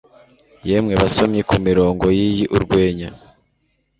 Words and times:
Yemwe 0.69 0.93
basomyi 1.01 1.41
kumirongo 1.49 2.05
yiyi 2.17 2.45
Urwenya 2.55 3.09